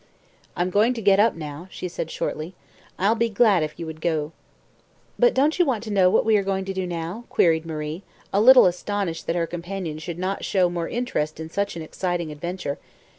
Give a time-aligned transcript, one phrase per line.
[0.55, 2.55] "I'm going to get up now," she said shortly.
[2.97, 4.31] "I'll be glad if you would go."
[5.19, 8.01] "But don't you want to know what we are going to do now?" queried Marie,
[8.33, 12.31] a little astonished that her companion should not show more interest in such an exciting
[12.31, 12.79] adventure.